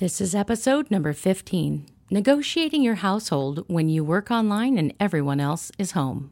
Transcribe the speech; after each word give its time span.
This 0.00 0.18
is 0.22 0.34
episode 0.34 0.90
number 0.90 1.12
15 1.12 1.84
Negotiating 2.08 2.82
Your 2.82 2.94
Household 2.94 3.66
When 3.66 3.90
You 3.90 4.02
Work 4.02 4.30
Online 4.30 4.78
and 4.78 4.94
Everyone 4.98 5.40
Else 5.40 5.70
is 5.76 5.90
Home. 5.90 6.30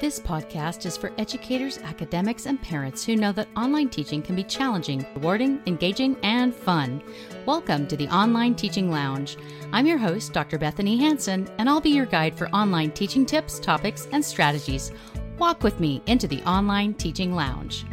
This 0.00 0.18
podcast 0.18 0.86
is 0.86 0.96
for 0.96 1.12
educators, 1.18 1.76
academics, 1.76 2.46
and 2.46 2.58
parents 2.62 3.04
who 3.04 3.16
know 3.16 3.32
that 3.32 3.48
online 3.54 3.90
teaching 3.90 4.22
can 4.22 4.34
be 4.34 4.44
challenging, 4.44 5.04
rewarding, 5.14 5.60
engaging, 5.66 6.16
and 6.22 6.54
fun. 6.54 7.02
Welcome 7.44 7.86
to 7.86 7.98
the 7.98 8.08
Online 8.08 8.54
Teaching 8.54 8.90
Lounge. 8.90 9.36
I'm 9.74 9.84
your 9.84 9.98
host, 9.98 10.32
Dr. 10.32 10.58
Bethanie 10.58 10.98
Hansen, 10.98 11.50
and 11.58 11.68
I'll 11.68 11.82
be 11.82 11.90
your 11.90 12.06
guide 12.06 12.34
for 12.34 12.48
online 12.48 12.92
teaching 12.92 13.26
tips, 13.26 13.60
topics, 13.60 14.08
and 14.12 14.24
strategies. 14.24 14.90
Walk 15.36 15.62
with 15.62 15.80
me 15.80 16.00
into 16.06 16.26
the 16.26 16.42
Online 16.44 16.94
Teaching 16.94 17.34
Lounge. 17.34 17.84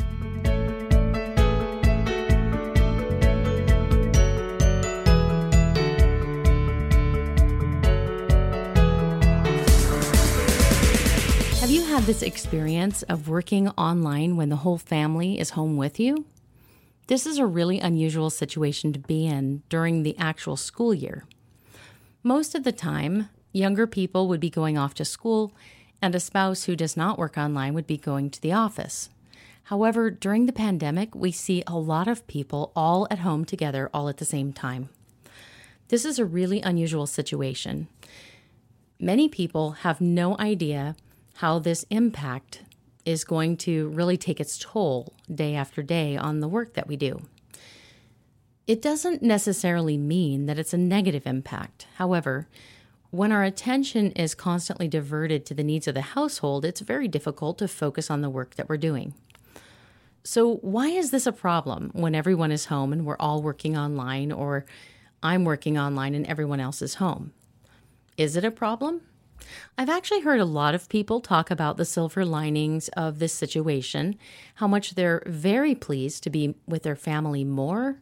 Had 11.98 12.06
this 12.06 12.22
experience 12.22 13.02
of 13.04 13.28
working 13.28 13.70
online 13.70 14.38
when 14.38 14.50
the 14.50 14.58
whole 14.58 14.78
family 14.78 15.40
is 15.40 15.50
home 15.50 15.78
with 15.78 16.00
you? 16.00 16.28
This 17.08 17.26
is 17.26 17.40
a 17.40 17.46
really 17.48 17.80
unusual 17.80 18.30
situation 18.30 18.94
to 18.94 19.00
be 19.00 19.26
in 19.26 19.64
during 19.68 20.04
the 20.04 20.16
actual 20.20 20.56
school 20.58 20.94
year. 20.94 21.26
Most 22.22 22.54
of 22.54 22.64
the 22.64 22.72
time, 22.72 23.30
younger 23.52 23.88
people 23.88 24.28
would 24.28 24.40
be 24.40 24.52
going 24.52 24.78
off 24.78 24.94
to 24.94 25.06
school, 25.06 25.52
and 26.00 26.14
a 26.14 26.20
spouse 26.20 26.66
who 26.66 26.76
does 26.76 26.96
not 26.96 27.18
work 27.18 27.36
online 27.36 27.74
would 27.74 27.88
be 27.88 27.98
going 27.98 28.30
to 28.30 28.42
the 28.44 28.54
office. 28.54 29.10
However, 29.64 30.12
during 30.12 30.46
the 30.46 30.54
pandemic, 30.54 31.16
we 31.16 31.32
see 31.32 31.64
a 31.66 31.80
lot 31.80 32.08
of 32.08 32.28
people 32.28 32.72
all 32.76 33.08
at 33.10 33.20
home 33.20 33.44
together 33.44 33.90
all 33.92 34.08
at 34.08 34.18
the 34.18 34.24
same 34.24 34.54
time. 34.54 34.90
This 35.88 36.06
is 36.06 36.20
a 36.20 36.26
really 36.26 36.62
unusual 36.62 37.08
situation. 37.08 37.88
Many 39.00 39.28
people 39.28 39.72
have 39.82 40.00
no 40.00 40.38
idea 40.38 40.96
how 41.38 41.60
this 41.60 41.86
impact 41.92 42.64
is 43.06 43.24
going 43.24 43.56
to 43.56 43.90
really 43.90 44.18
take 44.18 44.40
its 44.40 44.58
toll 44.58 45.14
day 45.34 45.54
after 45.54 45.84
day 45.84 46.18
on 46.18 46.40
the 46.40 46.48
work 46.48 46.74
that 46.74 46.88
we 46.88 46.98
do. 46.98 47.22
It 48.66 48.82
doesn't 48.82 49.22
necessarily 49.22 49.98
mean 49.98 50.48
that 50.48 50.58
it's 50.58 50.74
a 50.74 50.78
negative 50.78 51.28
impact. 51.28 51.86
However, 51.98 52.48
when 53.12 53.32
our 53.32 53.44
attention 53.44 54.12
is 54.14 54.34
constantly 54.34 54.88
diverted 54.88 55.46
to 55.46 55.54
the 55.54 55.64
needs 55.64 55.88
of 55.88 55.94
the 55.94 56.02
household, 56.02 56.66
it's 56.66 56.82
very 56.82 57.08
difficult 57.08 57.60
to 57.60 57.68
focus 57.68 58.10
on 58.10 58.22
the 58.22 58.32
work 58.32 58.56
that 58.56 58.68
we're 58.68 58.78
doing. 58.78 59.14
So, 60.24 60.56
why 60.56 60.88
is 60.88 61.12
this 61.12 61.28
a 61.28 61.32
problem 61.32 61.92
when 61.94 62.16
everyone 62.16 62.52
is 62.52 62.66
home 62.66 62.92
and 62.92 63.06
we're 63.06 63.16
all 63.20 63.44
working 63.44 63.78
online, 63.78 64.32
or 64.32 64.66
I'm 65.22 65.46
working 65.46 65.78
online 65.78 66.16
and 66.16 66.26
everyone 66.26 66.60
else 66.60 66.82
is 66.82 66.96
home? 66.96 67.32
Is 68.18 68.36
it 68.36 68.44
a 68.44 68.52
problem? 68.52 69.02
I've 69.78 69.90
actually 69.90 70.22
heard 70.22 70.40
a 70.40 70.46
lot 70.46 70.76
of 70.76 70.90
people 70.90 71.22
talk 71.22 71.52
about 71.52 71.78
the 71.78 71.86
silver 71.86 72.26
linings 72.26 72.90
of 72.90 73.20
this 73.20 73.34
situation, 73.34 74.18
how 74.56 74.68
much 74.68 74.96
they're 74.96 75.24
very 75.26 75.76
pleased 75.76 76.24
to 76.24 76.30
be 76.30 76.56
with 76.68 76.84
their 76.84 76.96
family 76.96 77.44
more. 77.44 77.98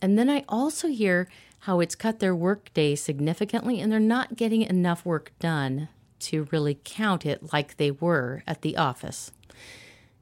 And 0.00 0.18
then 0.18 0.30
I 0.30 0.44
also 0.48 0.88
hear 0.88 1.28
how 1.60 1.80
it's 1.80 1.94
cut 1.94 2.20
their 2.20 2.34
workday 2.34 2.94
significantly 2.94 3.80
and 3.80 3.92
they're 3.92 4.00
not 4.00 4.36
getting 4.36 4.62
enough 4.62 5.04
work 5.04 5.32
done 5.38 5.88
to 6.20 6.48
really 6.50 6.78
count 6.84 7.26
it 7.26 7.52
like 7.52 7.76
they 7.76 7.90
were 7.90 8.42
at 8.46 8.62
the 8.62 8.76
office. 8.76 9.32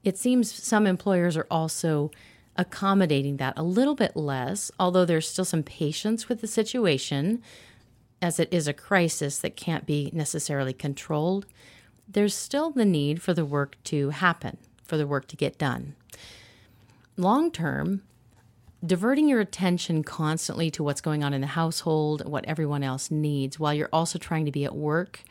It 0.03 0.17
seems 0.17 0.51
some 0.51 0.87
employers 0.87 1.37
are 1.37 1.47
also 1.51 2.11
accommodating 2.55 3.37
that 3.37 3.57
a 3.57 3.63
little 3.63 3.95
bit 3.95 4.15
less, 4.15 4.71
although 4.79 5.05
there's 5.05 5.29
still 5.29 5.45
some 5.45 5.63
patience 5.63 6.27
with 6.27 6.41
the 6.41 6.47
situation 6.47 7.41
as 8.21 8.39
it 8.39 8.49
is 8.51 8.67
a 8.67 8.73
crisis 8.73 9.39
that 9.39 9.55
can't 9.55 9.85
be 9.85 10.09
necessarily 10.13 10.73
controlled, 10.73 11.45
there's 12.07 12.35
still 12.35 12.71
the 12.71 12.85
need 12.85 13.21
for 13.21 13.33
the 13.33 13.45
work 13.45 13.77
to 13.85 14.09
happen, 14.09 14.57
for 14.83 14.97
the 14.97 15.07
work 15.07 15.27
to 15.27 15.35
get 15.35 15.57
done. 15.57 15.95
Long 17.17 17.51
term, 17.51 18.01
diverting 18.85 19.27
your 19.27 19.39
attention 19.39 20.03
constantly 20.03 20.71
to 20.71 20.83
what's 20.83 21.01
going 21.01 21.23
on 21.23 21.33
in 21.33 21.41
the 21.41 21.47
household, 21.47 22.25
what 22.25 22.45
everyone 22.45 22.83
else 22.83 23.11
needs, 23.11 23.59
while 23.59 23.73
you're 23.73 23.89
also 23.93 24.17
trying 24.17 24.45
to 24.45 24.51
be 24.51 24.65
at 24.65 24.75
work, 24.75 25.23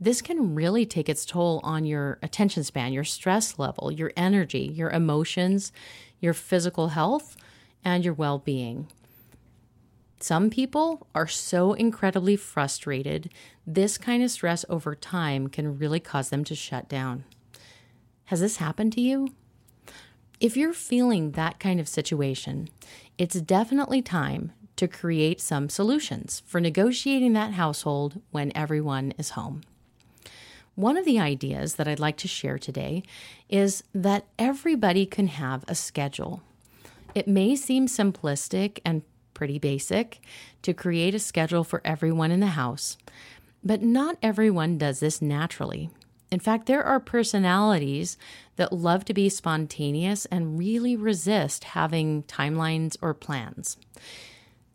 this 0.00 0.22
can 0.22 0.54
really 0.54 0.86
take 0.86 1.08
its 1.08 1.24
toll 1.24 1.60
on 1.62 1.84
your 1.84 2.18
attention 2.22 2.64
span, 2.64 2.92
your 2.92 3.04
stress 3.04 3.58
level, 3.58 3.92
your 3.92 4.12
energy, 4.16 4.70
your 4.74 4.90
emotions, 4.90 5.72
your 6.20 6.34
physical 6.34 6.88
health, 6.88 7.36
and 7.84 8.04
your 8.04 8.14
well 8.14 8.38
being. 8.38 8.88
Some 10.24 10.48
people 10.48 11.06
are 11.14 11.28
so 11.28 11.74
incredibly 11.74 12.34
frustrated, 12.34 13.28
this 13.66 13.98
kind 13.98 14.22
of 14.22 14.30
stress 14.30 14.64
over 14.70 14.94
time 14.94 15.48
can 15.48 15.76
really 15.76 16.00
cause 16.00 16.30
them 16.30 16.44
to 16.44 16.54
shut 16.54 16.88
down. 16.88 17.24
Has 18.24 18.40
this 18.40 18.56
happened 18.56 18.94
to 18.94 19.02
you? 19.02 19.34
If 20.40 20.56
you're 20.56 20.72
feeling 20.72 21.32
that 21.32 21.60
kind 21.60 21.78
of 21.78 21.88
situation, 21.88 22.70
it's 23.18 23.38
definitely 23.38 24.00
time 24.00 24.52
to 24.76 24.88
create 24.88 25.42
some 25.42 25.68
solutions 25.68 26.42
for 26.46 26.58
negotiating 26.58 27.34
that 27.34 27.52
household 27.52 28.22
when 28.30 28.50
everyone 28.54 29.12
is 29.18 29.32
home. 29.32 29.60
One 30.74 30.96
of 30.96 31.04
the 31.04 31.20
ideas 31.20 31.74
that 31.74 31.86
I'd 31.86 32.00
like 32.00 32.16
to 32.16 32.28
share 32.28 32.58
today 32.58 33.02
is 33.50 33.84
that 33.94 34.24
everybody 34.38 35.04
can 35.04 35.26
have 35.26 35.66
a 35.68 35.74
schedule. 35.74 36.40
It 37.14 37.28
may 37.28 37.56
seem 37.56 37.88
simplistic 37.88 38.78
and 38.86 39.02
pretty 39.34 39.58
basic, 39.58 40.20
to 40.62 40.72
create 40.72 41.14
a 41.14 41.18
schedule 41.18 41.64
for 41.64 41.82
everyone 41.84 42.30
in 42.30 42.40
the 42.40 42.46
house. 42.48 42.96
But 43.62 43.82
not 43.82 44.16
everyone 44.22 44.78
does 44.78 45.00
this 45.00 45.20
naturally. 45.20 45.90
In 46.30 46.40
fact, 46.40 46.66
there 46.66 46.82
are 46.82 47.00
personalities 47.00 48.16
that 48.56 48.72
love 48.72 49.04
to 49.04 49.14
be 49.14 49.28
spontaneous 49.28 50.24
and 50.26 50.58
really 50.58 50.96
resist 50.96 51.64
having 51.64 52.22
timelines 52.24 52.96
or 53.00 53.14
plans. 53.14 53.76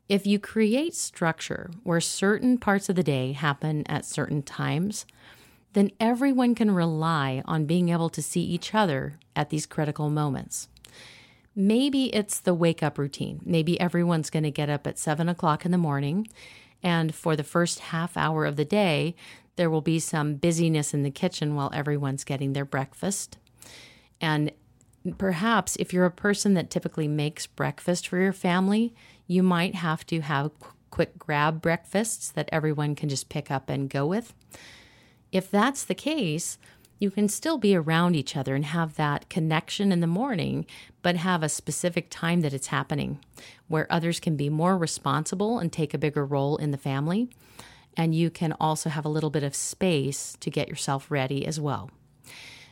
If 0.08 0.26
you 0.26 0.40
create 0.40 0.96
structure 0.96 1.70
where 1.84 2.02
certain 2.02 2.58
parts 2.58 2.90
of 2.90 2.96
the 2.96 3.04
day 3.04 3.34
happen 3.34 3.84
at 3.88 4.06
certain 4.06 4.42
times, 4.42 5.06
then 5.74 5.92
everyone 6.00 6.56
can 6.56 6.72
rely 6.72 7.44
on 7.46 7.66
being 7.66 7.90
able 7.90 8.10
to 8.10 8.22
see 8.22 8.42
each 8.42 8.74
other 8.74 9.20
at 9.36 9.50
these 9.50 9.68
critical 9.68 10.10
moments. 10.10 10.68
Maybe 11.60 12.06
it's 12.16 12.40
the 12.40 12.54
wake 12.54 12.82
up 12.82 12.98
routine. 12.98 13.42
Maybe 13.44 13.78
everyone's 13.82 14.30
going 14.30 14.44
to 14.44 14.50
get 14.50 14.70
up 14.70 14.88
at 14.88 14.98
seven 14.98 15.28
o'clock 15.28 15.66
in 15.66 15.72
the 15.72 15.78
morning. 15.78 16.30
And 16.82 17.14
for 17.14 17.36
the 17.36 17.44
first 17.44 17.80
half 17.80 18.16
hour 18.16 18.46
of 18.46 18.56
the 18.56 18.64
day, 18.64 19.14
there 19.58 19.70
will 19.70 19.82
be 19.82 20.00
some 20.00 20.36
busyness 20.36 20.94
in 20.94 21.04
the 21.04 21.12
kitchen 21.12 21.56
while 21.56 21.70
everyone's 21.74 22.24
getting 22.24 22.54
their 22.54 22.64
breakfast. 22.64 23.38
And 24.22 24.54
perhaps 25.18 25.76
if 25.76 25.92
you're 25.92 26.06
a 26.06 26.12
person 26.12 26.54
that 26.54 26.70
typically 26.70 27.10
makes 27.10 27.46
breakfast 27.46 28.08
for 28.08 28.18
your 28.18 28.32
family, 28.32 28.96
you 29.28 29.44
might 29.44 29.76
have 29.76 30.06
to 30.06 30.22
have 30.22 30.52
quick 30.92 31.20
grab 31.20 31.62
breakfasts 31.62 32.32
that 32.32 32.48
everyone 32.54 32.96
can 32.96 33.10
just 33.10 33.28
pick 33.28 33.52
up 33.52 33.70
and 33.70 33.90
go 33.90 34.08
with. 34.08 34.34
If 35.34 35.52
that's 35.52 35.84
the 35.84 35.94
case, 35.94 36.58
you 37.00 37.10
can 37.10 37.30
still 37.30 37.58
be 37.58 37.76
around 37.76 38.16
each 38.16 38.36
other 38.36 38.54
and 38.54 38.66
have 38.66 38.96
that 38.96 39.30
connection 39.30 39.92
in 39.92 40.02
the 40.02 40.08
morning, 40.08 40.66
but 41.02 41.16
have 41.16 41.42
a 41.42 41.50
specific 41.50 42.08
time 42.10 42.42
that 42.42 42.54
it's 42.54 42.68
happening 42.68 43.20
where 43.70 43.88
others 43.90 44.20
can 44.20 44.36
be 44.36 44.50
more 44.50 44.78
responsible 44.78 45.60
and 45.60 45.72
take 45.72 45.94
a 45.94 45.98
bigger 45.98 46.26
role 46.26 46.58
in 46.58 46.72
the 46.72 46.78
family. 46.78 47.30
And 47.96 48.14
you 48.14 48.30
can 48.30 48.54
also 48.60 48.90
have 48.90 49.06
a 49.06 49.10
little 49.10 49.30
bit 49.30 49.44
of 49.44 49.56
space 49.56 50.36
to 50.42 50.50
get 50.50 50.68
yourself 50.68 51.10
ready 51.10 51.46
as 51.46 51.60
well. 51.60 51.90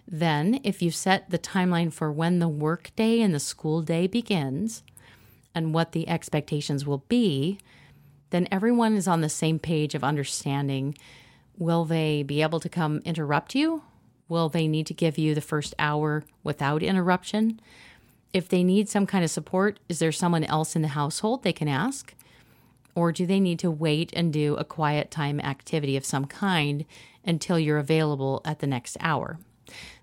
Then, 0.05 0.59
if 0.63 0.81
you 0.81 0.91
set 0.91 1.29
the 1.29 1.39
timeline 1.39 1.91
for 1.91 2.11
when 2.11 2.39
the 2.39 2.47
work 2.47 2.91
day 2.95 3.21
and 3.21 3.33
the 3.33 3.39
school 3.39 3.81
day 3.81 4.07
begins 4.07 4.83
and 5.55 5.73
what 5.73 5.91
the 5.91 6.07
expectations 6.07 6.85
will 6.85 7.03
be, 7.09 7.59
then 8.29 8.47
everyone 8.51 8.95
is 8.95 9.07
on 9.07 9.21
the 9.21 9.29
same 9.29 9.57
page 9.57 9.95
of 9.95 10.03
understanding 10.03 10.97
will 11.57 11.85
they 11.85 12.23
be 12.23 12.41
able 12.41 12.59
to 12.59 12.69
come 12.69 13.01
interrupt 13.03 13.55
you 13.55 13.81
Will 14.29 14.49
they 14.49 14.67
need 14.67 14.87
to 14.87 14.93
give 14.93 15.17
you 15.17 15.33
the 15.33 15.41
first 15.41 15.73
hour 15.79 16.23
without 16.43 16.83
interruption? 16.83 17.59
If 18.33 18.49
they 18.49 18.63
need 18.63 18.89
some 18.89 19.07
kind 19.07 19.23
of 19.23 19.31
support, 19.31 19.79
is 19.87 19.99
there 19.99 20.11
someone 20.11 20.43
else 20.43 20.75
in 20.75 20.81
the 20.81 20.89
household 20.89 21.43
they 21.43 21.53
can 21.53 21.67
ask? 21.67 22.13
Or 22.93 23.11
do 23.11 23.25
they 23.25 23.39
need 23.39 23.59
to 23.59 23.71
wait 23.71 24.11
and 24.15 24.33
do 24.33 24.55
a 24.55 24.65
quiet 24.65 25.11
time 25.11 25.39
activity 25.39 25.95
of 25.95 26.05
some 26.05 26.25
kind 26.25 26.85
until 27.23 27.59
you're 27.59 27.77
available 27.77 28.41
at 28.43 28.59
the 28.59 28.67
next 28.67 28.97
hour? 28.99 29.39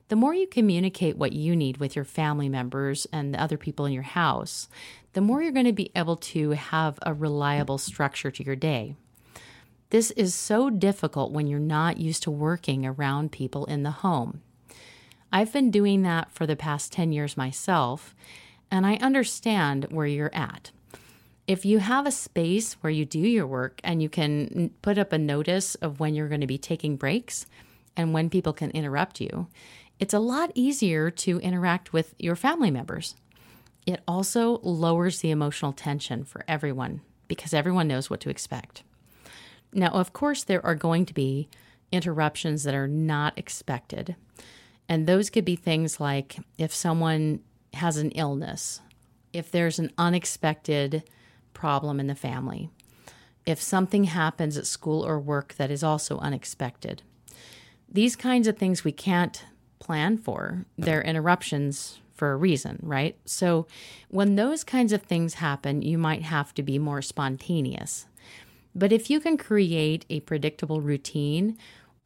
The 0.09 0.17
more 0.17 0.35
you 0.35 0.47
communicate 0.47 1.17
what 1.17 1.33
you 1.33 1.57
need 1.57 1.79
with 1.79 1.97
your 1.97 2.05
family 2.05 2.49
members 2.49 3.07
and 3.13 3.35
the 3.35 3.41
other 3.41 3.57
people 3.57 3.87
in 3.87 3.93
your 3.93 4.03
house, 4.03 4.69
the 5.15 5.21
more 5.21 5.43
you're 5.43 5.53
going 5.53 5.67
to 5.67 5.73
be 5.73 5.91
able 5.97 6.17
to 6.17 6.51
have 6.51 6.99
a 7.03 7.15
reliable 7.15 7.79
structure 7.79 8.31
to 8.31 8.45
your 8.45 8.57
day. 8.57 8.97
This 9.95 10.11
is 10.11 10.35
so 10.35 10.71
difficult 10.71 11.31
when 11.31 11.47
you're 11.47 11.61
not 11.61 11.99
used 11.99 12.25
to 12.25 12.31
working 12.33 12.85
around 12.85 13.31
people 13.31 13.65
in 13.67 13.85
the 13.85 13.93
home. 13.93 14.43
I've 15.33 15.53
been 15.53 15.71
doing 15.71 16.03
that 16.03 16.33
for 16.33 16.49
the 16.49 16.57
past 16.57 16.91
10 16.91 17.13
years 17.13 17.37
myself, 17.37 18.13
and 18.73 18.85
I 18.85 18.97
understand 18.97 19.87
where 19.91 20.09
you're 20.09 20.35
at. 20.35 20.73
If 21.47 21.65
you 21.65 21.79
have 21.79 22.09
a 22.09 22.11
space 22.11 22.73
where 22.81 22.91
you 22.91 23.05
do 23.05 23.21
your 23.21 23.47
work 23.47 23.81
and 23.85 24.03
you 24.03 24.09
can 24.09 24.73
put 24.83 24.99
up 24.99 25.13
a 25.13 25.17
notice 25.17 25.77
of 25.77 26.01
when 26.01 26.17
you're 26.17 26.29
going 26.29 26.41
to 26.41 26.49
be 26.49 26.59
taking 26.59 26.97
breaks 26.97 27.47
and 27.97 28.13
when 28.13 28.29
people 28.29 28.53
can 28.53 28.73
interrupt 28.73 29.21
you, 29.21 29.47
it's 30.01 30.13
a 30.13 30.19
lot 30.19 30.51
easier 30.57 31.09
to 31.09 31.39
interact 31.39 31.93
with 31.93 32.17
your 32.19 32.35
family 32.35 32.73
members. 32.73 33.15
It 33.87 34.03
also 34.09 34.59
lowers 34.65 35.21
the 35.21 35.31
emotional 35.31 35.73
tension 35.73 36.25
for 36.25 36.45
everyone 36.49 37.03
because 37.29 37.55
everyone 37.55 37.87
knows 37.87 38.11
what 38.11 38.19
to 38.23 38.29
expect. 38.29 38.83
Now, 39.75 39.89
of 39.89 40.13
course, 40.13 40.45
there 40.45 40.65
are 40.65 40.75
going 40.75 41.05
to 41.07 41.15
be 41.15 41.49
interruptions 41.93 42.63
that 42.63 42.75
are 42.75 42.89
not 42.89 43.37
expected. 43.37 44.17
And 44.89 45.07
those 45.07 45.31
could 45.31 45.45
be 45.45 45.57
things 45.57 46.01
like 46.01 46.37
if 46.59 46.75
someone 46.75 47.41
has 47.75 47.97
an 47.97 48.11
illness, 48.13 48.81
if 49.33 49.51
there's 49.51 49.79
an 49.79 49.91
unexpected 49.99 51.03
problem 51.53 51.99
in 52.01 52.07
the 52.07 52.15
family, 52.15 52.71
if 53.47 53.61
something 53.61 54.05
happens 54.05 54.57
at 54.57 54.67
school 54.67 55.05
or 55.05 55.19
work 55.19 55.55
that 55.55 55.71
is 55.71 55.83
also 55.83 56.19
unexpected. 56.19 57.03
These 57.89 58.17
kinds 58.17 58.47
of 58.47 58.57
things 58.57 58.85
we 58.85 58.93
can't 58.93 59.45
plan 59.79 60.17
for. 60.17 60.65
They're 60.79 61.03
interruptions 61.03 62.01
for 62.15 62.33
a 62.33 62.37
reason, 62.37 62.79
right? 62.83 63.17
So 63.25 63.67
when 64.09 64.37
those 64.37 64.65
kinds 64.65 64.93
of 64.93 65.03
things 65.03 65.35
happen, 65.35 65.83
you 65.83 65.99
might 65.99 66.23
have 66.23 66.55
to 66.55 66.63
be 66.63 66.79
more 66.79 67.03
spontaneous. 67.03 68.07
But 68.75 68.93
if 68.93 69.09
you 69.09 69.21
can 69.21 69.37
create 69.37 70.05
a 70.11 70.21
predictable 70.21 70.81
routine 70.81 71.57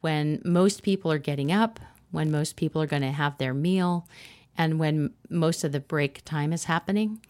when 0.01 0.41
most 0.45 0.83
people 0.83 1.11
are 1.11 1.17
getting 1.17 1.51
up, 1.51 1.79
when 2.11 2.31
most 2.31 2.55
people 2.55 2.81
are 2.81 2.87
going 2.87 3.01
to 3.01 3.11
have 3.11 3.37
their 3.37 3.53
meal, 3.53 4.07
and 4.57 4.79
when 4.79 5.11
most 5.29 5.63
of 5.63 5.71
the 5.71 5.79
break 5.79 6.23
time 6.25 6.53
is 6.53 6.65
happening, 6.65 7.21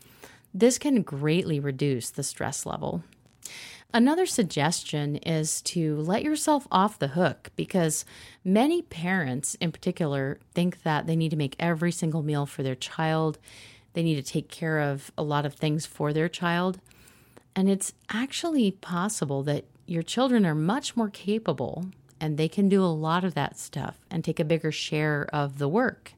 this 0.53 0.77
can 0.77 1.03
greatly 1.03 1.59
reduce 1.59 2.09
the 2.09 2.23
stress 2.23 2.65
level. 2.65 3.03
Another 3.93 4.25
suggestion 4.25 5.15
is 5.17 5.61
to 5.63 5.95
let 5.97 6.21
yourself 6.21 6.67
off 6.71 6.99
the 6.99 7.09
hook 7.09 7.49
because 7.55 8.05
many 8.43 8.83
parents, 8.83 9.55
in 9.55 9.71
particular, 9.71 10.39
think 10.53 10.83
that 10.83 11.07
they 11.07 11.15
need 11.15 11.29
to 11.29 11.35
make 11.35 11.55
every 11.59 11.91
single 11.91 12.21
meal 12.21 12.45
for 12.45 12.61
their 12.61 12.75
child. 12.75 13.39
They 13.93 14.03
need 14.03 14.15
to 14.15 14.21
take 14.21 14.49
care 14.49 14.79
of 14.79 15.11
a 15.17 15.23
lot 15.23 15.45
of 15.45 15.55
things 15.55 15.87
for 15.87 16.13
their 16.13 16.29
child. 16.29 16.79
And 17.59 17.69
it's 17.69 17.91
actually 18.09 18.71
possible 18.71 19.43
that 19.43 19.65
your 19.85 20.01
children 20.01 20.45
are 20.45 20.55
much 20.55 20.95
more 20.95 21.09
capable 21.09 21.87
and 22.17 22.37
they 22.37 22.47
can 22.47 22.69
do 22.69 22.81
a 22.81 22.87
lot 22.87 23.25
of 23.25 23.33
that 23.33 23.59
stuff 23.59 23.99
and 24.09 24.23
take 24.23 24.39
a 24.39 24.45
bigger 24.45 24.71
share 24.71 25.27
of 25.33 25.57
the 25.57 25.67
work. 25.67 26.13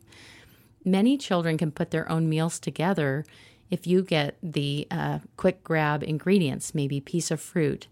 Many 0.86 1.18
children 1.18 1.58
can 1.58 1.72
put 1.72 1.90
their 1.90 2.08
own 2.12 2.30
meals 2.30 2.60
together 2.60 3.26
if 3.72 3.88
you 3.88 4.04
get 4.04 4.38
the 4.44 4.88
uh, 4.92 5.18
quick 5.36 5.64
grab 5.64 6.04
ingredients, 6.04 6.76
maybe 6.76 7.02
piece 7.02 7.32
of 7.32 7.42
fruit, 7.42 7.88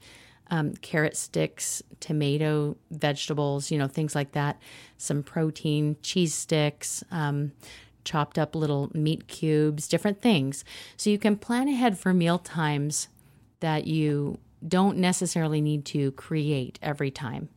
um, 0.51 0.75
carrot 0.75 1.17
sticks, 1.17 1.81
tomato, 1.99 2.77
vegetables, 2.91 3.71
you 3.71 3.79
know, 3.79 3.87
things 3.87 4.13
like 4.13 4.33
that, 4.33 4.61
some 4.99 5.23
protein, 5.23 5.97
cheese 6.03 6.35
sticks, 6.35 7.03
um, 7.09 7.51
chopped 8.03 8.37
up 8.37 8.53
little 8.53 8.91
meat 8.93 9.27
cubes, 9.27 9.87
different 9.87 10.21
things. 10.21 10.63
So 10.97 11.09
you 11.09 11.17
can 11.17 11.35
plan 11.35 11.67
ahead 11.67 11.97
for 11.97 12.13
meal 12.13 12.37
times 12.37 13.07
that 13.59 13.87
you 13.87 14.39
don't 14.67 14.97
necessarily 14.97 15.61
need 15.61 15.85
to 15.85 16.11
create 16.13 16.79
every 16.81 17.11
time, 17.11 17.49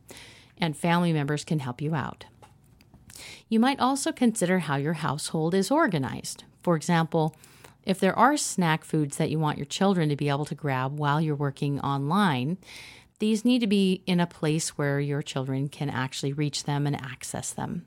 and 0.57 0.75
family 0.75 1.13
members 1.13 1.43
can 1.43 1.59
help 1.59 1.81
you 1.81 1.93
out. 1.95 2.25
You 3.49 3.59
might 3.59 3.79
also 3.79 4.11
consider 4.11 4.59
how 4.59 4.77
your 4.77 4.93
household 4.93 5.53
is 5.53 5.69
organized. 5.69 6.43
For 6.61 6.75
example, 6.75 7.35
if 7.85 7.99
there 7.99 8.17
are 8.17 8.37
snack 8.37 8.83
foods 8.83 9.17
that 9.17 9.29
you 9.29 9.39
want 9.39 9.57
your 9.57 9.65
children 9.65 10.09
to 10.09 10.15
be 10.15 10.29
able 10.29 10.45
to 10.45 10.55
grab 10.55 10.97
while 10.97 11.19
you're 11.19 11.35
working 11.35 11.79
online, 11.81 12.57
these 13.19 13.45
need 13.45 13.59
to 13.59 13.67
be 13.67 14.01
in 14.05 14.19
a 14.19 14.27
place 14.27 14.77
where 14.77 14.99
your 14.99 15.21
children 15.21 15.67
can 15.67 15.89
actually 15.89 16.33
reach 16.33 16.63
them 16.63 16.87
and 16.87 16.99
access 16.99 17.51
them. 17.51 17.85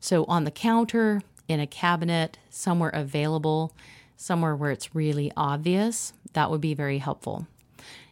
So, 0.00 0.24
on 0.24 0.44
the 0.44 0.50
counter, 0.50 1.22
in 1.48 1.60
a 1.60 1.66
cabinet, 1.66 2.38
somewhere 2.50 2.90
available, 2.90 3.74
somewhere 4.22 4.54
where 4.54 4.70
it's 4.70 4.94
really 4.94 5.32
obvious, 5.36 6.12
that 6.32 6.50
would 6.50 6.60
be 6.60 6.74
very 6.74 6.98
helpful. 6.98 7.46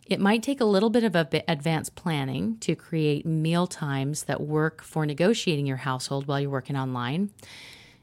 It 0.07 0.19
might 0.19 0.43
take 0.43 0.61
a 0.61 0.65
little 0.65 0.91
bit 0.91 1.05
of 1.05 1.15
advanced 1.15 1.95
planning 1.95 2.59
to 2.59 2.75
create 2.75 3.25
meal 3.25 3.69
times 3.69 4.25
that 4.25 4.41
work 4.41 4.83
for 4.83 5.07
negotiating 5.07 5.67
your 5.67 5.77
household 5.77 6.27
while 6.27 6.41
you're 6.41 6.51
working 6.51 6.77
online. 6.77 7.31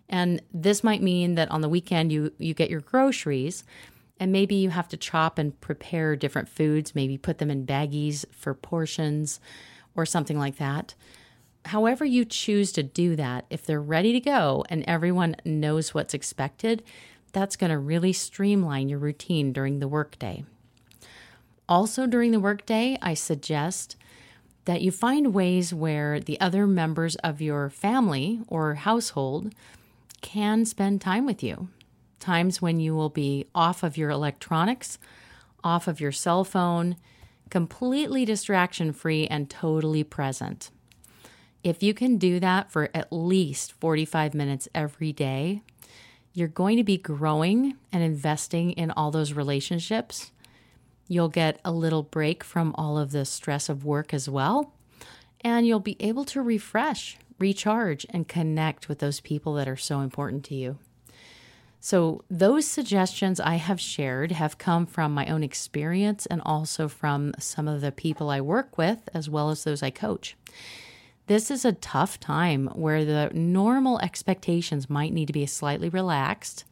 And 0.07 0.41
this 0.53 0.85
might 0.85 1.03
mean 1.03 1.35
that 1.35 1.51
on 1.51 1.59
the 1.59 1.67
weekend 1.67 2.13
you 2.13 2.31
you 2.37 2.53
get 2.53 2.69
your 2.69 2.79
groceries 2.79 3.65
and 4.21 4.31
maybe 4.31 4.55
you 4.55 4.69
have 4.69 4.87
to 4.87 4.97
chop 4.97 5.37
and 5.37 5.59
prepare 5.59 6.15
different 6.15 6.47
foods, 6.47 6.95
maybe 6.95 7.17
put 7.17 7.39
them 7.39 7.51
in 7.51 7.65
baggies 7.65 8.23
for 8.31 8.53
portions 8.53 9.41
or 9.95 10.05
something 10.05 10.39
like 10.39 10.55
that. 10.57 10.95
However, 11.65 12.05
you 12.05 12.23
choose 12.23 12.71
to 12.71 12.83
do 12.83 13.17
that, 13.17 13.45
if 13.49 13.65
they're 13.65 13.81
ready 13.81 14.13
to 14.13 14.21
go 14.21 14.63
and 14.69 14.85
everyone 14.87 15.35
knows 15.43 15.93
what's 15.93 16.13
expected, 16.13 16.83
that's 17.31 17.55
going 17.55 17.71
to 17.71 17.77
really 17.77 18.13
streamline 18.13 18.89
your 18.89 18.99
routine 18.99 19.53
during 19.53 19.79
the 19.79 19.87
workday. 19.87 20.43
Also, 21.69 22.07
during 22.07 22.31
the 22.31 22.39
workday, 22.39 22.97
I 23.01 23.13
suggest 23.13 23.95
that 24.65 24.81
you 24.81 24.91
find 24.91 25.33
ways 25.33 25.73
where 25.73 26.19
the 26.19 26.39
other 26.39 26.67
members 26.67 27.15
of 27.17 27.41
your 27.41 27.69
family 27.69 28.41
or 28.47 28.75
household 28.75 29.53
can 30.21 30.65
spend 30.65 31.01
time 31.01 31.25
with 31.25 31.43
you. 31.43 31.69
Times 32.19 32.61
when 32.61 32.79
you 32.79 32.95
will 32.95 33.09
be 33.09 33.47
off 33.53 33.83
of 33.83 33.97
your 33.97 34.09
electronics, 34.09 34.97
off 35.63 35.87
of 35.87 36.01
your 36.01 36.11
cell 36.11 36.43
phone, 36.43 36.97
completely 37.49 38.25
distraction 38.25 38.91
free 38.91 39.27
and 39.27 39.49
totally 39.49 40.03
present. 40.03 40.71
If 41.63 41.83
you 41.83 41.93
can 41.93 42.17
do 42.17 42.39
that 42.39 42.71
for 42.71 42.89
at 42.93 43.11
least 43.11 43.73
45 43.73 44.33
minutes 44.33 44.67
every 44.73 45.11
day, 45.11 45.61
you're 46.37 46.47
going 46.47 46.77
to 46.77 46.83
be 46.83 46.99
growing 46.99 47.75
and 47.91 48.03
investing 48.03 48.69
in 48.73 48.91
all 48.91 49.09
those 49.09 49.33
relationships. 49.33 50.31
You'll 51.07 51.29
get 51.29 51.59
a 51.65 51.71
little 51.71 52.03
break 52.03 52.43
from 52.43 52.75
all 52.77 52.99
of 52.99 53.09
the 53.09 53.25
stress 53.25 53.69
of 53.69 53.83
work 53.83 54.13
as 54.13 54.29
well, 54.29 54.71
and 55.41 55.65
you'll 55.65 55.79
be 55.79 55.97
able 55.99 56.25
to 56.25 56.43
refresh 56.43 57.17
recharge 57.39 58.05
and 58.11 58.27
connect 58.27 58.87
with 58.87 58.99
those 58.99 59.19
people 59.19 59.55
that 59.55 59.67
are 59.67 59.75
so 59.75 60.01
important 60.01 60.43
to 60.43 60.53
you. 60.53 60.77
So, 61.79 62.23
those 62.29 62.67
suggestions 62.67 63.39
I 63.39 63.55
have 63.55 63.81
shared 63.81 64.31
have 64.31 64.59
come 64.59 64.85
from 64.85 65.15
my 65.15 65.25
own 65.25 65.41
experience 65.41 66.27
and 66.27 66.43
also 66.45 66.87
from 66.87 67.33
some 67.39 67.67
of 67.67 67.81
the 67.81 67.91
people 67.91 68.29
I 68.29 68.41
work 68.41 68.77
with, 68.77 69.09
as 69.11 69.27
well 69.27 69.49
as 69.49 69.63
those 69.63 69.81
I 69.81 69.89
coach. 69.89 70.35
This 71.27 71.51
is 71.51 71.65
a 71.65 71.73
tough 71.73 72.21
time 72.21 72.67
where 72.67 73.03
the 73.03 73.29
normal 73.33 73.99
expectations 73.99 74.89
might 74.89 75.11
need 75.11 75.25
to 75.25 75.33
be 75.33 75.45
slightly 75.45 75.89
relaxed, 75.89 76.63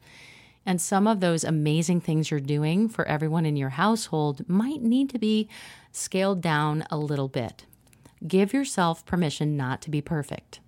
and 0.64 0.80
some 0.80 1.06
of 1.06 1.20
those 1.20 1.44
amazing 1.44 2.00
things 2.00 2.30
you're 2.30 2.40
doing 2.40 2.88
for 2.88 3.06
everyone 3.06 3.44
in 3.44 3.56
your 3.56 3.68
household 3.68 4.48
might 4.48 4.80
need 4.80 5.10
to 5.10 5.18
be 5.18 5.46
scaled 5.92 6.40
down 6.40 6.86
a 6.90 6.96
little 6.96 7.28
bit. 7.28 7.66
Give 8.26 8.54
yourself 8.54 9.04
permission 9.04 9.58
not 9.58 9.82
to 9.82 9.90
be 9.90 10.00
perfect. 10.00 10.60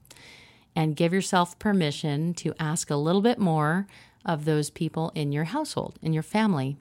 And 0.76 0.94
give 0.94 1.14
yourself 1.14 1.58
permission 1.58 2.34
to 2.34 2.54
ask 2.60 2.90
a 2.90 2.96
little 2.96 3.22
bit 3.22 3.38
more 3.38 3.86
of 4.22 4.44
those 4.44 4.68
people 4.68 5.10
in 5.14 5.32
your 5.32 5.44
household, 5.44 5.98
in 6.02 6.12
your 6.12 6.22
family, 6.22 6.76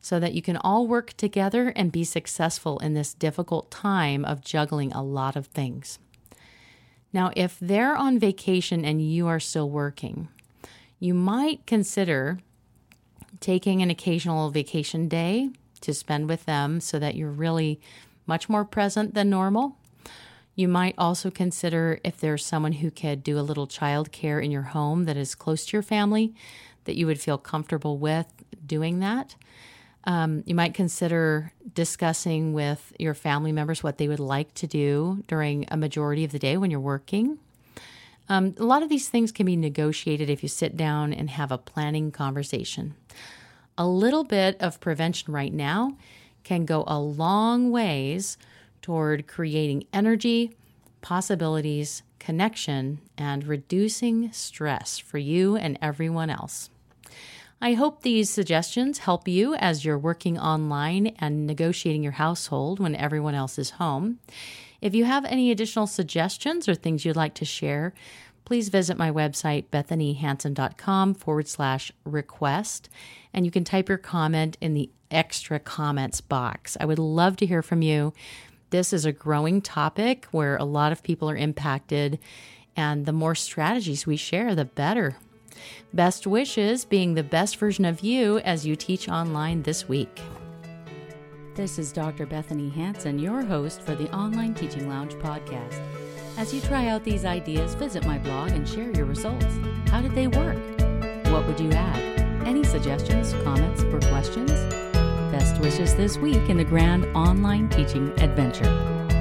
so 0.00 0.18
that 0.18 0.34
you 0.34 0.42
can 0.42 0.56
all 0.56 0.88
work 0.88 1.12
together 1.12 1.72
and 1.76 1.92
be 1.92 2.02
successful 2.02 2.80
in 2.80 2.94
this 2.94 3.14
difficult 3.14 3.70
time 3.70 4.24
of 4.24 4.42
juggling 4.42 4.92
a 4.92 5.02
lot 5.02 5.36
of 5.36 5.46
things. 5.46 6.00
Now, 7.14 7.30
if 7.36 7.56
they're 7.60 7.94
on 7.94 8.18
vacation 8.18 8.84
and 8.84 9.00
you 9.00 9.28
are 9.28 9.38
still 9.38 9.70
working, 9.70 10.28
you 10.98 11.14
might 11.14 11.64
consider 11.64 12.40
taking 13.38 13.82
an 13.82 13.88
occasional 13.88 14.50
vacation 14.50 15.06
day 15.06 15.50
to 15.80 15.94
spend 15.94 16.28
with 16.28 16.44
them 16.44 16.80
so 16.80 16.98
that 16.98 17.14
you're 17.14 17.30
really 17.30 17.80
much 18.26 18.48
more 18.48 18.64
present 18.64 19.14
than 19.14 19.30
normal. 19.30 19.78
You 20.56 20.66
might 20.66 20.96
also 20.98 21.30
consider 21.30 22.00
if 22.02 22.18
there's 22.18 22.44
someone 22.44 22.72
who 22.72 22.90
could 22.90 23.22
do 23.22 23.38
a 23.38 23.42
little 23.42 23.68
child 23.68 24.10
care 24.10 24.40
in 24.40 24.50
your 24.50 24.62
home 24.62 25.04
that 25.04 25.16
is 25.16 25.36
close 25.36 25.66
to 25.66 25.76
your 25.76 25.82
family, 25.82 26.34
that 26.82 26.96
you 26.96 27.06
would 27.06 27.20
feel 27.20 27.38
comfortable 27.38 27.96
with 27.96 28.26
doing 28.66 28.98
that. 29.00 29.36
Um, 30.06 30.42
you 30.46 30.54
might 30.54 30.74
consider 30.74 31.52
discussing 31.72 32.52
with 32.52 32.92
your 32.98 33.14
family 33.14 33.52
members 33.52 33.82
what 33.82 33.98
they 33.98 34.08
would 34.08 34.20
like 34.20 34.52
to 34.54 34.66
do 34.66 35.22
during 35.26 35.66
a 35.70 35.76
majority 35.76 36.24
of 36.24 36.32
the 36.32 36.38
day 36.38 36.56
when 36.56 36.70
you're 36.70 36.80
working. 36.80 37.38
Um, 38.28 38.54
a 38.58 38.64
lot 38.64 38.82
of 38.82 38.88
these 38.88 39.08
things 39.08 39.32
can 39.32 39.46
be 39.46 39.56
negotiated 39.56 40.30
if 40.30 40.42
you 40.42 40.48
sit 40.48 40.76
down 40.76 41.12
and 41.12 41.30
have 41.30 41.52
a 41.52 41.58
planning 41.58 42.10
conversation. 42.10 42.94
A 43.76 43.86
little 43.86 44.24
bit 44.24 44.60
of 44.60 44.80
prevention 44.80 45.32
right 45.32 45.52
now 45.52 45.96
can 46.42 46.64
go 46.64 46.84
a 46.86 46.98
long 46.98 47.70
ways 47.70 48.38
toward 48.82 49.26
creating 49.26 49.84
energy, 49.92 50.54
possibilities, 51.00 52.02
connection, 52.18 53.00
and 53.18 53.46
reducing 53.46 54.30
stress 54.32 54.98
for 54.98 55.18
you 55.18 55.56
and 55.56 55.78
everyone 55.82 56.30
else. 56.30 56.70
I 57.60 57.74
hope 57.74 58.02
these 58.02 58.28
suggestions 58.28 58.98
help 58.98 59.26
you 59.26 59.54
as 59.54 59.84
you're 59.84 59.98
working 59.98 60.38
online 60.38 61.08
and 61.18 61.46
negotiating 61.46 62.02
your 62.02 62.12
household 62.12 62.78
when 62.78 62.94
everyone 62.94 63.34
else 63.34 63.58
is 63.58 63.70
home. 63.70 64.18
If 64.80 64.94
you 64.94 65.06
have 65.06 65.24
any 65.24 65.50
additional 65.50 65.86
suggestions 65.86 66.68
or 66.68 66.74
things 66.74 67.04
you'd 67.04 67.16
like 67.16 67.34
to 67.34 67.44
share, 67.46 67.94
please 68.44 68.68
visit 68.68 68.98
my 68.98 69.10
website, 69.10 69.64
bethaniehansen.com 69.72 71.14
forward 71.14 71.48
slash 71.48 71.90
request, 72.04 72.90
and 73.32 73.46
you 73.46 73.50
can 73.50 73.64
type 73.64 73.88
your 73.88 73.98
comment 73.98 74.58
in 74.60 74.74
the 74.74 74.90
extra 75.10 75.58
comments 75.58 76.20
box. 76.20 76.76
I 76.78 76.84
would 76.84 76.98
love 76.98 77.36
to 77.38 77.46
hear 77.46 77.62
from 77.62 77.80
you. 77.80 78.12
This 78.70 78.92
is 78.92 79.06
a 79.06 79.12
growing 79.12 79.62
topic 79.62 80.26
where 80.32 80.56
a 80.56 80.64
lot 80.64 80.92
of 80.92 81.02
people 81.02 81.30
are 81.30 81.36
impacted, 81.36 82.18
and 82.76 83.06
the 83.06 83.12
more 83.12 83.34
strategies 83.34 84.06
we 84.06 84.16
share, 84.16 84.54
the 84.54 84.64
better. 84.64 85.16
Best 85.92 86.26
wishes 86.26 86.84
being 86.84 87.14
the 87.14 87.22
best 87.22 87.56
version 87.56 87.84
of 87.84 88.00
you 88.00 88.38
as 88.38 88.66
you 88.66 88.76
teach 88.76 89.08
online 89.08 89.62
this 89.62 89.88
week. 89.88 90.20
This 91.54 91.78
is 91.78 91.92
Dr. 91.92 92.26
Bethanie 92.26 92.72
Hansen, 92.72 93.18
your 93.18 93.42
host 93.42 93.82
for 93.82 93.94
the 93.94 94.12
Online 94.12 94.54
Teaching 94.54 94.88
Lounge 94.88 95.14
podcast. 95.14 95.80
As 96.36 96.52
you 96.52 96.60
try 96.60 96.88
out 96.88 97.04
these 97.04 97.24
ideas, 97.24 97.74
visit 97.74 98.04
my 98.04 98.18
blog 98.18 98.50
and 98.50 98.68
share 98.68 98.90
your 98.90 99.06
results. 99.06 99.46
How 99.86 100.00
did 100.00 100.16
they 100.16 100.26
work? 100.26 100.58
What 101.28 101.46
would 101.46 101.60
you 101.60 101.70
add? 101.70 102.44
Any 102.44 102.64
suggestions, 102.64 103.32
comments, 103.44 103.84
or 103.84 104.00
questions? 104.10 104.50
Best 105.30 105.60
wishes 105.60 105.94
this 105.94 106.18
week 106.18 106.48
in 106.48 106.56
the 106.56 106.64
grand 106.64 107.04
online 107.16 107.68
teaching 107.68 108.08
adventure. 108.20 109.13